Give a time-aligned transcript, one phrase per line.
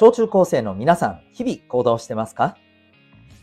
[0.00, 2.56] 小中高生の皆さん、日々行動してますか？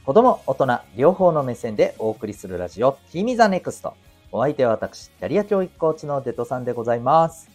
[0.08, 3.94] 子供、大人、両方の目線でお送りするラジオ、ティミザネクスト。
[4.32, 7.48] お相手は私、キャリア教育コーチのデトさんでございます。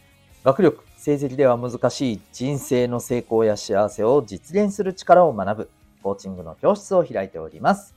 [0.45, 7.97] 学力、成績では難しい人生の成功や幸せを実現する力を学ぶ、コーチングの教室を開いております。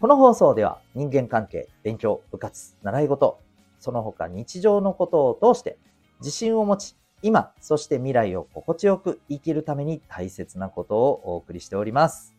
[0.00, 3.38] この放送では人間関係、勉強、部活、習い事、
[3.80, 5.78] その他日常のことを通して
[6.20, 12.34] 自信を持ち、今、そして未来を心地よく生きるために大切なことをお送りしております。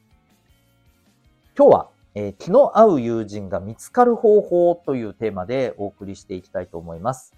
[1.58, 7.34] 今日は、えー気の合う友人が見つかる方法というテーマでお送りしていきたいと思います。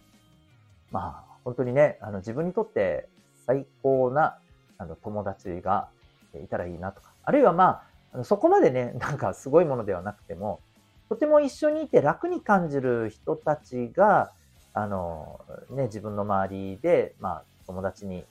[0.92, 3.08] まあ、本当にね、あの自分にとって
[3.46, 4.40] 最高な
[4.78, 5.90] あの友達が
[6.44, 7.84] いたらいいなとか、あるいはま
[8.14, 10.62] あ、そこまでね、 なんかすごいものではなくても、
[11.10, 14.32] とても一緒にいて楽に感じる人たちが、
[14.76, 15.40] あの、
[15.72, 18.24] ね、自分の周りで、まあ、友達に、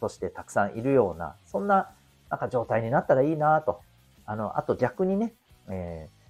[0.00, 1.88] としてたくさんいるような、そんな、
[2.28, 3.80] なんか状態になったらいいなと。
[4.26, 5.32] あの、あと逆にね、
[5.68, 6.22] えー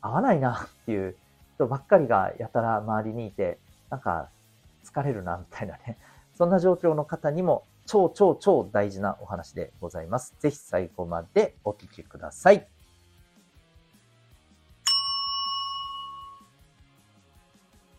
[0.00, 1.16] 合わないなっていう
[1.56, 3.58] 人ばっかりがやたら周りにいて、
[3.90, 4.28] なんか
[4.84, 5.98] 疲れるなみたいなね、
[6.36, 10.34] そんな状況の方にも超超超大事なお話でございます。
[10.38, 12.66] ぜひ最後までお聞きください。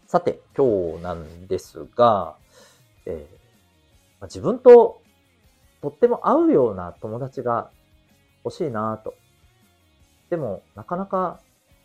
[0.09, 2.35] さて、今日なんですが、
[3.05, 3.39] えー
[4.19, 5.03] ま自分と
[5.83, 7.69] とっても合うような友達が
[8.43, 9.13] 欲しいなと。
[10.31, 11.39] でも、なかなか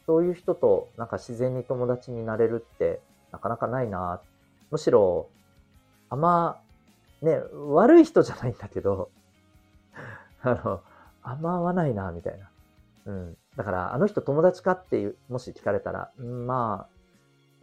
[0.07, 4.23] そういう人となんか自然に友達になれるってなかなかないな
[4.71, 5.29] むしろ、
[6.09, 6.63] あんま、
[7.21, 7.41] ね、
[7.75, 9.11] 悪い人じゃないんだけど、
[10.41, 10.81] あの、
[11.23, 12.49] あんま合わないなみたいな。
[13.05, 13.37] うん。
[13.55, 16.94] だから、あの人友達かっていう、もし聞かれたら、うんまあ、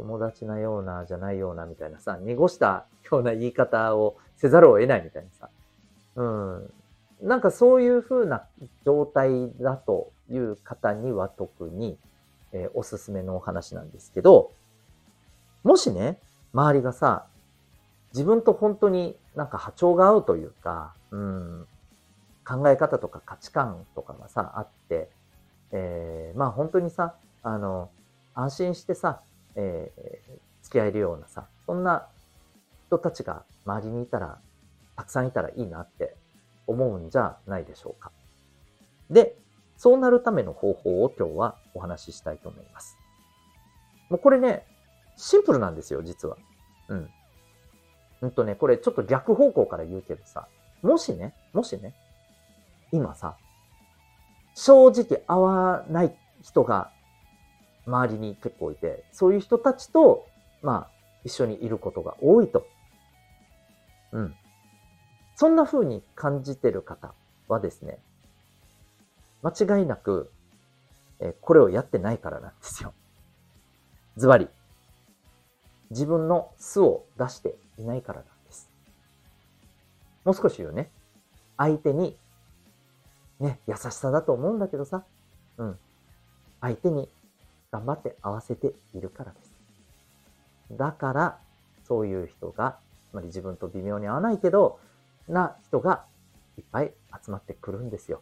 [0.02, 5.50] 友達なような、じゃないような、みたいなさ、濁したような言い方をせざるを得ないみたいなさ。
[6.16, 6.74] うん。
[7.22, 8.48] なんかそういう風な
[8.84, 12.00] 状態だという方には特に、
[12.52, 14.52] えーおすすめのお話なんですけど、
[15.64, 16.18] もしね、
[16.52, 17.28] 周りがさ、
[18.12, 21.68] 自分と本当になんか波長が合うというか、うん、
[22.44, 25.10] 考え方とか価値観とかがさ、あって、
[25.72, 27.92] えーまあ本当にさ、あの、
[28.34, 29.22] 安心してさ、
[29.56, 32.08] えー付き合えるようなさ、そんな
[32.88, 34.40] 人たちが周りにいたら、
[34.96, 36.16] たくさんいたらいいなって
[36.68, 38.12] 思うんじゃないでしょうか。
[39.10, 39.36] で、
[39.76, 42.98] そうなるための方法を今日はお話ししたいと思います。
[44.10, 44.66] もうこれね、
[45.18, 46.38] シンプルなんですよ、実は。
[46.88, 47.10] うん。
[48.22, 50.48] うんとね、これちょっと逆方向から言うけどさ、
[50.82, 51.96] もしね、もしね、
[52.92, 53.36] 今さ、
[54.54, 56.92] 正直合わない人が
[57.86, 60.28] 周りに結構いて、そういう人たちと、
[60.62, 60.90] まあ、
[61.24, 62.66] 一緒にいることが多いと。
[64.12, 64.36] うん。
[65.36, 67.14] そんな風に感じてる方
[67.48, 68.00] はですね、
[69.42, 70.32] 間違いなく、
[71.20, 72.94] えこれをやってないからなんですよ。
[74.18, 74.48] ズバリ。
[75.90, 78.70] 自分の素を出していないからなんです。
[80.24, 80.90] もう少し言うね。
[81.58, 82.18] 相手に、
[83.40, 85.04] ね、優しさだと思うんだけどさ、
[85.58, 85.80] うん。
[86.60, 87.10] 相手に
[87.72, 89.52] 頑張って合わせているからです。
[90.72, 91.40] だから、
[91.88, 92.78] そういう人が、
[93.10, 94.80] つまり自分と微妙に合わないけど、
[95.28, 96.06] な人が
[96.58, 96.94] いっぱい
[97.24, 98.22] 集まってくるんですよ。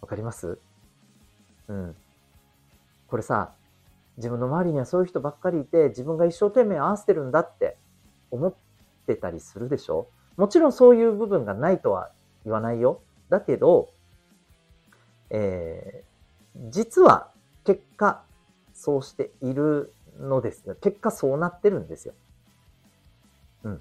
[0.00, 0.58] わかります？
[1.68, 1.96] うん。
[3.08, 3.52] これさ、
[4.16, 7.76] 自分の周りにはそういう人ばっかりいて、自分が一生懸命合わせてるんだって
[8.30, 8.54] 思っ
[9.06, 10.08] てたりするでしょ？
[10.36, 12.10] もちろんそういう部分がないとは
[12.44, 13.00] 言わないよ。
[13.28, 13.90] だけど、
[15.30, 16.15] えー、
[16.70, 17.30] 実は
[17.64, 18.22] 結果、
[18.72, 20.76] そうしているのです。
[20.80, 22.14] 結果そうなってるんですよ。
[23.64, 23.80] うん。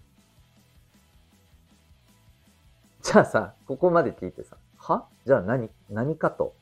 [3.01, 5.05] じゃあさ、ここまで聞いてさ、は？
[5.25, 6.53] じゃあ何、何かと？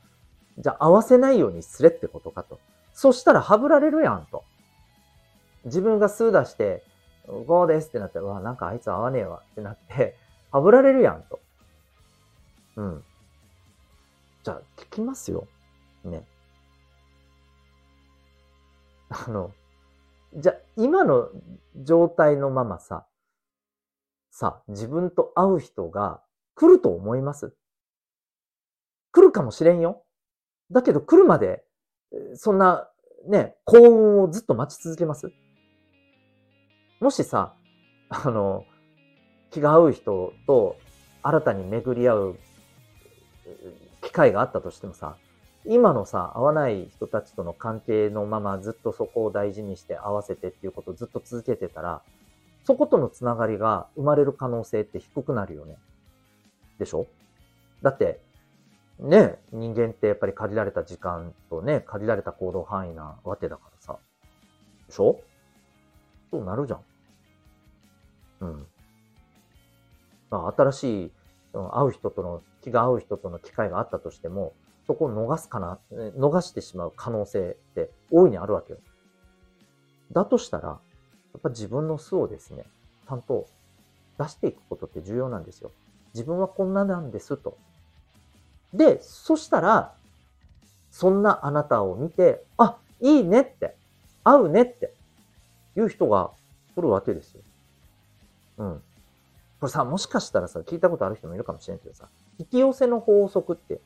[0.58, 2.60] じゃあ合わせないようにすれってことかと。
[2.92, 4.44] そしたらはぶられるやんと。
[5.64, 6.84] 自分が数出して、
[7.26, 10.16] 5ですってなったら、うわ、なんかあいつ合わねえわってなって、
[10.50, 11.40] はぶられるやんと。
[12.76, 13.04] うん。
[14.42, 15.48] じゃあ聞きますよ。
[16.04, 16.26] ね。
[19.08, 19.52] あの、
[20.36, 21.28] じゃ今の
[21.76, 23.06] 状態のままさ、
[24.30, 26.20] さ、自分と会う人が
[26.54, 27.54] 来ると思います？
[29.12, 30.04] 来るかもしれんよ。
[30.72, 31.64] だけど来るまで、
[32.34, 32.90] そんな、
[33.28, 35.32] ね、幸運をずっと待ち続けます？
[37.00, 37.54] もしさ、
[38.08, 38.64] あの、
[39.50, 40.76] 気が合う人と
[41.22, 42.38] 新たに巡り合う
[44.02, 45.16] 機会があったとしてもさ、
[45.66, 52.02] 今のさ、合わない人たちとの関係のままずっとそこを大事にして合わせてっていうことをずっと続けてたら、
[52.64, 55.76] そことのつながりが生まれる可能性って低くなるよね。
[56.78, 57.06] でしょ？
[57.82, 58.20] だって、
[58.98, 63.96] ね、人間ってやっぱり限られた時間とね、限られた行動範囲なわけだからさ。
[64.86, 65.20] でしょ？
[66.30, 66.80] そうなるじゃん。
[68.40, 68.66] うん。
[70.30, 71.12] まあ、新しい、
[71.52, 74.52] 会う人との、気が合う人との機会があったとしても、
[74.86, 78.78] そこを逃すかな、逃してしまう可能性って大いにあるわけよ。
[80.12, 80.78] だとしたら、や
[81.38, 82.64] っぱ自分の素をですね、
[83.08, 83.46] ちゃんと
[84.18, 85.70] 出していくことって重要なんですよ。
[86.14, 87.56] 自分はこんななんですと。
[88.72, 89.94] で、そしたら、
[90.90, 93.74] そんなあなたを見て、あ、いいねって、
[94.22, 94.92] 合うねって
[95.76, 96.30] いう人が
[96.74, 97.42] 来るわけですよ。
[98.58, 98.82] うん。
[99.60, 102.08] これさ、もしかしたらさ、聞いたことある人もいるかもしれんけどさ、
[102.38, 103.80] 引き寄せの法則って、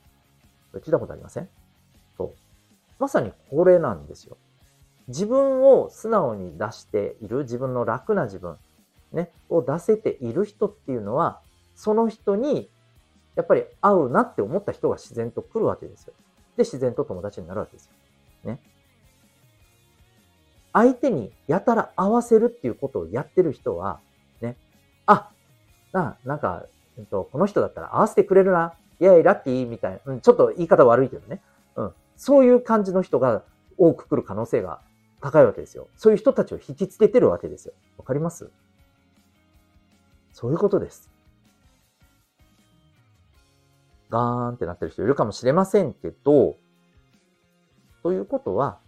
[0.74, 1.48] 聞いたことありません？
[2.16, 2.34] そう。
[2.98, 4.36] まさにこれなんですよ。
[5.08, 8.58] 自分を素直に出している、自分の楽な自分、
[9.12, 11.40] ね、を出せている人っていうのは、
[11.74, 12.70] その人に、
[13.36, 16.12] やっぱり合うなって思った人が自然と来るわけですよ。
[16.56, 17.92] で、自然と友達になるわけですよ。
[18.44, 18.60] ね。
[20.72, 24.00] 相手にやたら合わせるっていうことをやってる人は、
[24.40, 24.56] ね、
[25.06, 25.30] あ、
[25.92, 26.66] な、なんか、
[26.98, 31.42] えっと、この人だったら合わせてくれるな、イェイ、ラッキーみたいな、うん、ちょっと言い方悪いけどね。
[31.76, 31.92] うん。
[32.16, 33.42] そういう感じの人が
[33.76, 34.80] 多く来る可能性が
[35.20, 35.88] 高いわけですよ。
[35.96, 37.74] そういう人たちを引きつけてるわけですよ。
[37.96, 38.50] わかります？
[40.32, 41.10] そういうことです。
[44.10, 44.22] ガー
[44.52, 46.56] ンってなってる人いるかもしれませんけど、
[48.02, 48.78] ということは、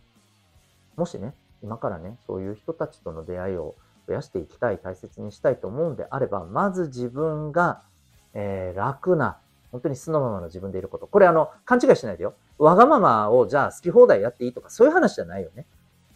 [0.96, 3.74] もしね、今からね、そういう人たちとの出会いを
[4.06, 7.82] 増やしていきたい、大切にしたいと思うんであれば、まず自分が、
[8.32, 9.38] えー、楽な、
[9.72, 11.06] 本当に素のままの自分でいること。
[11.06, 12.34] これあの、勘違いしないでよ。
[12.58, 15.66] わがままをじゃあ好き放題やっていいとか、そういう話じゃないよね。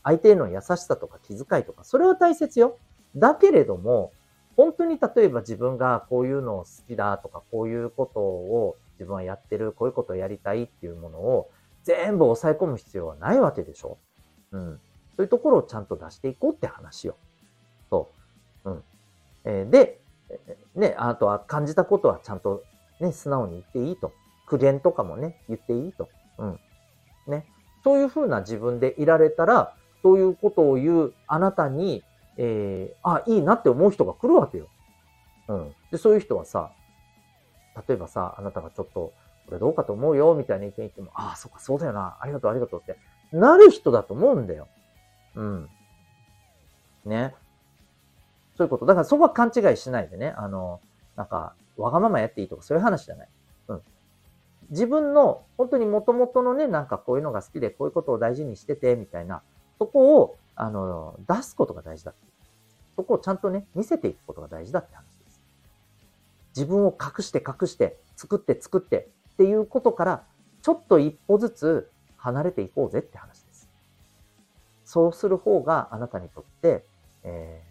[0.02, 2.78] 相手への優しさとか気遣いとか、それは大切よ。
[3.16, 4.12] だけれども、
[4.56, 11.50] 本当に例えば自分がこういうのを好きだとか、こういうことを自分はやってる、こういうことをやりたいっていうものを
[11.82, 13.98] 全部抑え込む必要はないわけでしょ。
[14.52, 14.80] うん。
[15.16, 17.16] そういうところをちゃんと出していこうって話よ。
[17.90, 18.10] そ
[18.64, 18.70] う。
[18.70, 18.84] うん。
[19.44, 20.00] えー、で、
[20.74, 22.62] ね、あとは感じたことはちゃんと
[23.04, 24.12] ね、素直に言っていいと。
[24.46, 26.08] 苦言とかもね、言っていいと。
[26.38, 26.60] うん。
[27.26, 27.46] ね。
[27.82, 32.02] そういうふうな自分でいられたら、そういうことを言うあなたに、
[32.36, 34.68] えー、あ、いいなって思う人が来るわけよ。
[35.48, 35.74] うん。
[35.90, 36.72] で、そういう人はさ、
[37.88, 39.12] 例えばさ、あなたがちょっと、
[39.46, 42.98] これどうかと思うよ、みたいな意見言っても、ああ、そっか、そうだよな、ありがとう、ありがとうって、
[43.32, 44.68] なる人だと思うんだよ。
[45.34, 45.68] うん。
[47.04, 47.34] ね。
[48.56, 48.86] そういうこと。
[48.86, 50.32] だからそこは勘違いしないでね。
[50.36, 50.80] あの、
[51.16, 53.28] なんか、わがままやっていいとかそういう話じゃない。
[53.68, 53.82] うん。
[54.70, 59.42] 自分の、本当に元々のね、なんかこういうのが好きで、こういうことを大事にしてて、みたいな、
[59.78, 62.20] そこを、あの、出すことが大事だって。
[62.96, 65.42] そこをちゃんとね、見せていくことが大事だって話です。
[66.56, 70.24] 自分を隠して隠して、作って作ってっていうことから、
[70.62, 73.68] ちょっと一歩ずつ離れていこうぜって話です。
[74.84, 76.84] そうする方があなたにとって、
[77.24, 77.62] え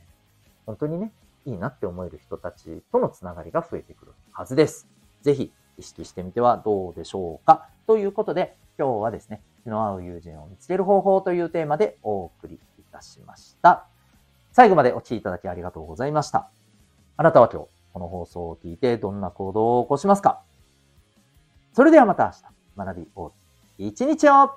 [0.46, 1.12] ー、本当にね、
[1.46, 4.88] いいなって思える人たちとのつながりが増えてくるはずです。
[5.22, 7.68] ぜひ意識してみてはどうでしょうか。
[7.88, 12.60] ということで、今日はですね、気の合う友人を見つける方法というテーマでお送りい
[12.92, 13.86] たしました。
[14.52, 16.50] 最後までお聴きいただきありがとうございました。
[17.18, 20.42] あなたは今日、この放送を聞いてどんな行動を起こしますか
[21.74, 23.30] それではまた明日、学び大
[23.78, 24.52] きい一日を